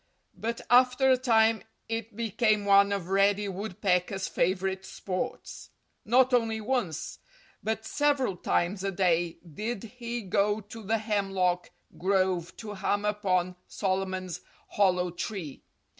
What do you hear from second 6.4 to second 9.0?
once, but several times a